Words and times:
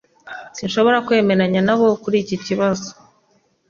Sinshobora 0.57 0.97
kwemeranya 1.05 1.61
nabo 1.67 1.87
kuri 2.03 2.17
iki 2.23 2.37
kibazo 2.45 2.89